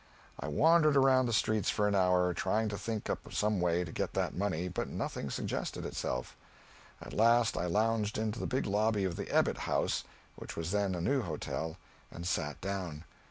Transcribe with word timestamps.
I 0.39 0.47
wandered 0.47 0.97
around 0.97 1.27
the 1.27 1.31
streets 1.31 1.69
for 1.69 1.87
an 1.87 1.93
hour, 1.93 2.33
trying 2.33 2.69
to 2.69 2.77
think 2.79 3.07
up 3.07 3.31
some 3.31 3.59
way 3.61 3.83
to 3.83 3.91
get 3.91 4.13
that 4.15 4.33
money, 4.33 4.67
but 4.67 4.87
nothing 4.87 5.29
suggested 5.29 5.85
itself. 5.85 6.35
At 6.99 7.13
last 7.13 7.55
I 7.55 7.67
lounged 7.67 8.17
into 8.17 8.39
the 8.39 8.47
big 8.47 8.65
lobby 8.65 9.03
of 9.03 9.15
the 9.15 9.27
Ebbitt 9.31 9.57
House, 9.69 10.03
which 10.37 10.55
was 10.57 10.71
then 10.71 10.95
a 10.95 11.01
new 11.01 11.21
hotel, 11.21 11.77
and 12.09 12.25
sat 12.25 12.59
down. 12.61 13.03